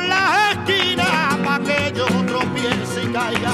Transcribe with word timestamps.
por 0.00 0.08
las 0.08 0.52
esquinas 0.52 1.36
para 1.44 1.64
que 1.64 1.92
yo 1.94 2.06
tropiece 2.26 3.02
y 3.04 3.12
caiga. 3.12 3.52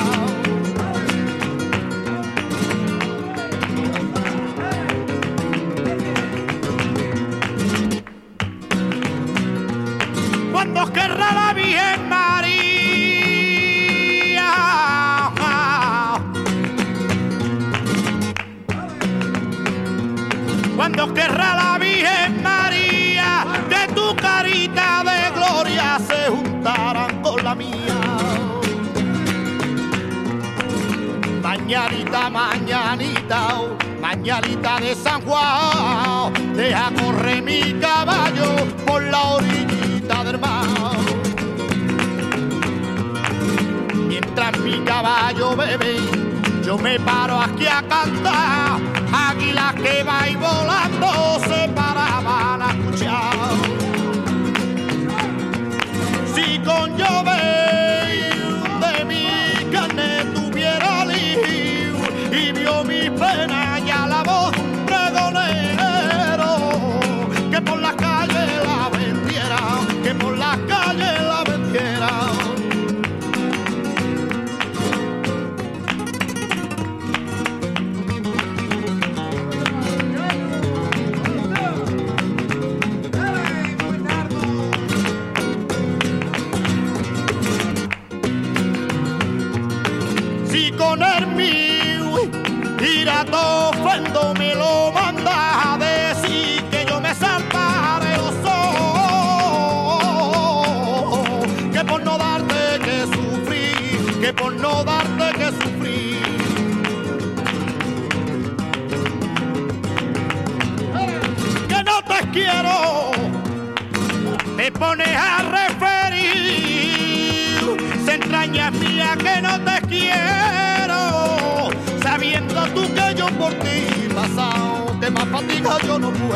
Cuando 10.52 10.92
querrá 10.92 11.32
la 11.32 11.52
Virgen 11.54 12.05
esta 32.16 32.30
mañanita, 32.30 33.48
oh, 33.60 34.00
mañanita 34.00 34.80
de 34.80 34.94
San 34.94 35.20
Juan, 35.20 36.32
deja 36.56 36.90
correr 36.98 37.42
mi 37.42 37.74
caballo 37.74 38.54
por 38.86 39.02
la 39.02 39.22
orillita 39.34 40.24
del 40.24 40.38
mar. 40.38 40.96
Mientras 44.08 44.58
mi 44.60 44.80
caballo 44.80 45.56
bebe, 45.56 45.96
yo 46.64 46.78
me 46.78 46.98
paro 47.00 47.38
aquí 47.38 47.66
a 47.66 47.82
cantar, 47.82 48.80
Águila 49.12 49.74
que 49.76 50.02
va 50.02 50.26
y 50.26 50.36
volando 50.36 51.38
se 51.46 51.68
paraban 51.68 52.62
a 52.62 52.70
escuchar. 52.70 53.52
Si 56.34 56.58
con 56.60 56.96
llover 56.96 57.55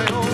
Oh. 0.09 0.30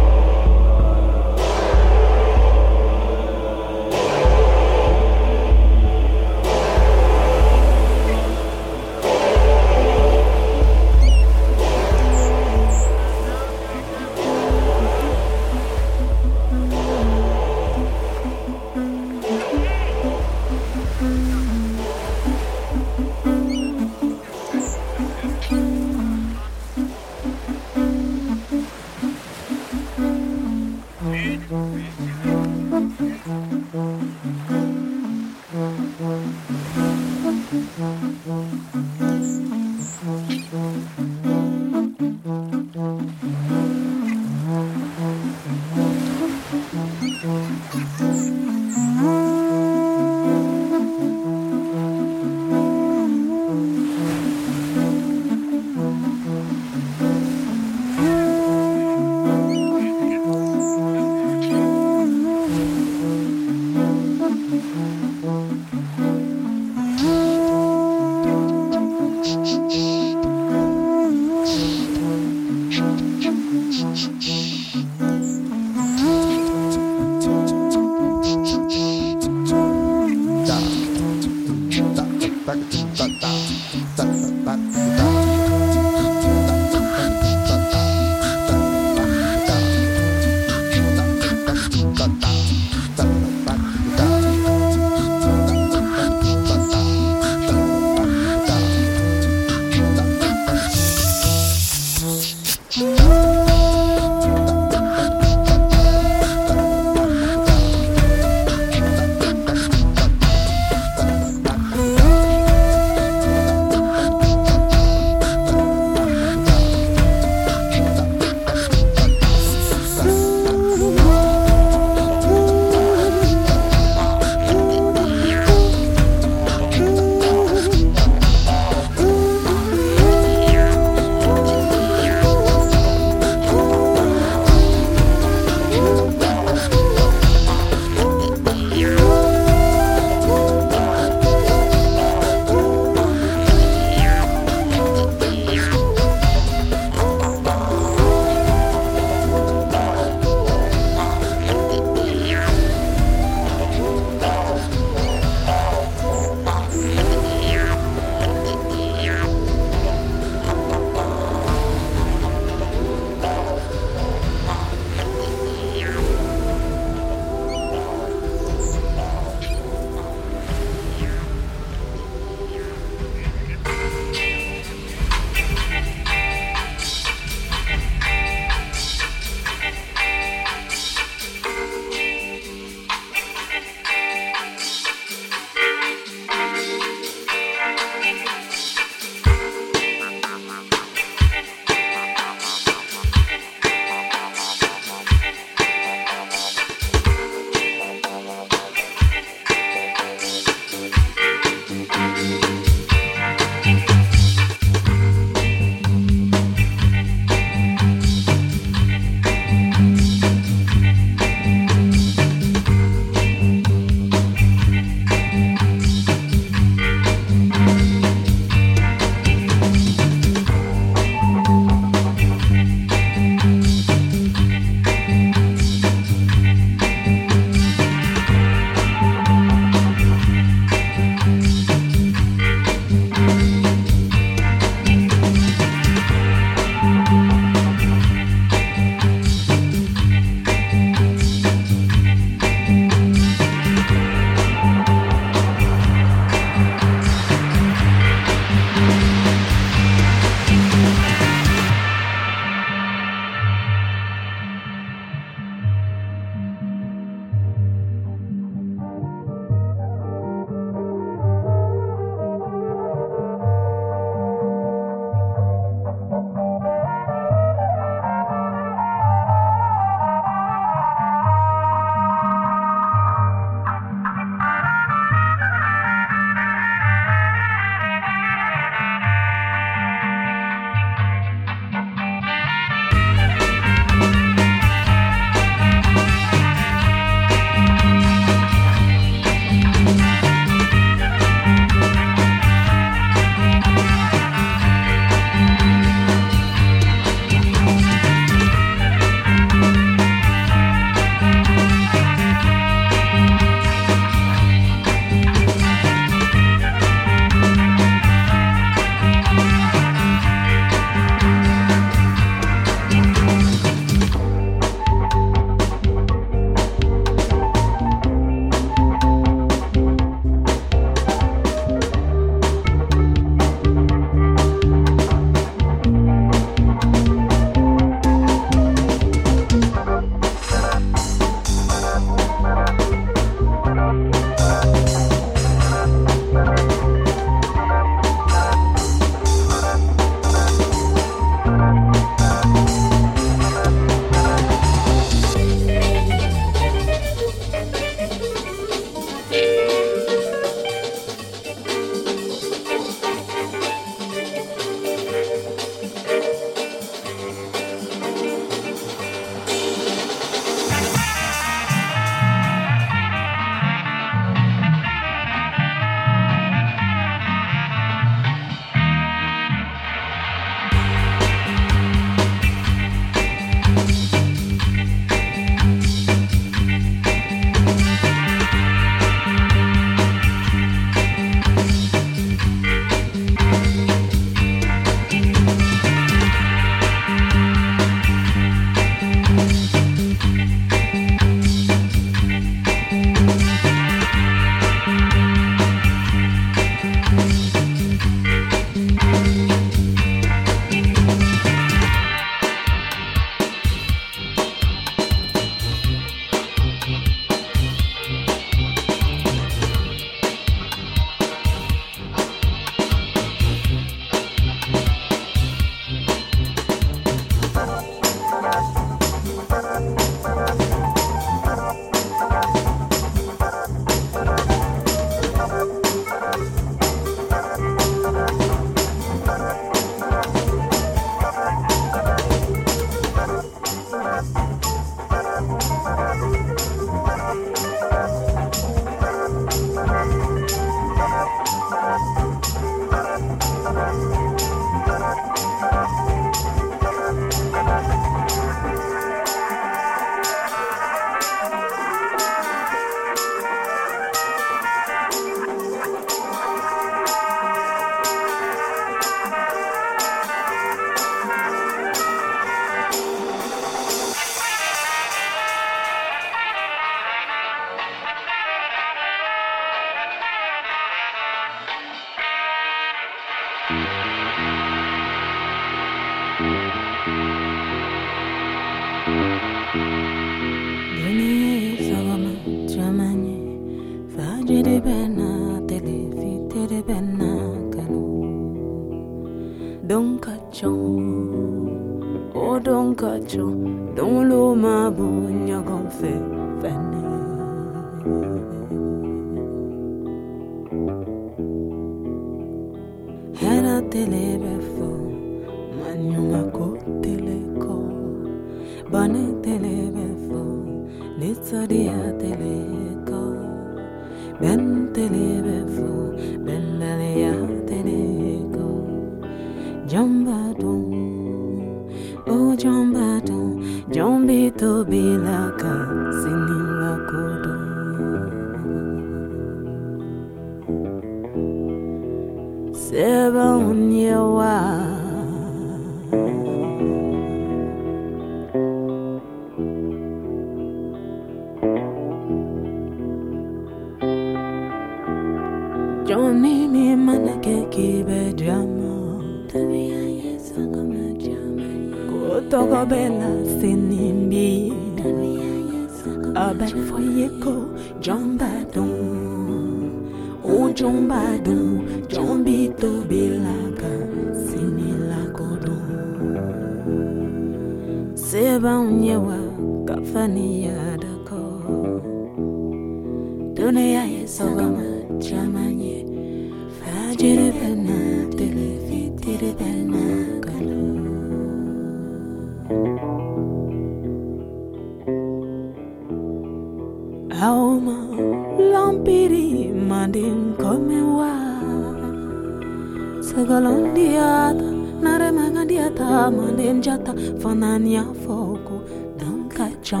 fanyanya 597.42 598.04
foko 598.22 598.76
dankacha 599.18 600.00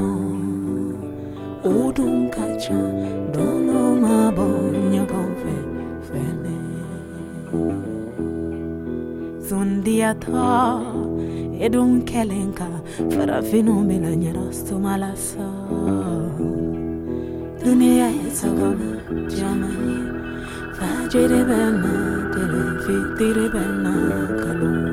odunkacha 1.64 2.78
dono 3.34 3.82
mabonya 4.02 5.02
gove 5.10 5.56
fene. 6.06 6.56
Zondiata 9.48 10.80
edunkelenka 11.64 12.68
farafinomena 13.10 14.12
malasa. 14.84 15.48
Dunia 17.64 18.08
esagona 18.26 18.90
jamani. 19.36 19.98
Fajirebena 20.76 21.94
telefi 22.34 22.96
tirebena 23.16 23.94
kalu. 24.42 24.91